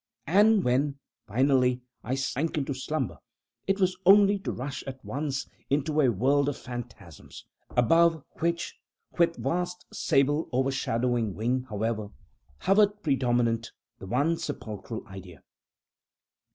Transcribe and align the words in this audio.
And 0.25 0.63
when, 0.63 0.97
finally, 1.27 1.83
I 2.03 2.15
sank 2.15 2.57
into 2.57 2.73
slumber, 2.73 3.19
it 3.67 3.79
was 3.79 3.95
only 4.03 4.39
to 4.39 4.51
rush 4.51 4.83
at 4.87 5.05
once 5.05 5.47
into 5.69 6.01
a 6.01 6.09
world 6.09 6.49
of 6.49 6.57
phantasms, 6.57 7.45
above 7.77 8.23
which, 8.39 8.79
with 9.19 9.35
vast, 9.35 9.85
sable, 9.93 10.49
overshadowing 10.51 11.35
wing, 11.35 11.67
hovered, 12.59 13.03
predominant, 13.03 13.73
the 13.99 14.07
one 14.07 14.37
sepulchral 14.37 15.05
Idea. 15.07 15.43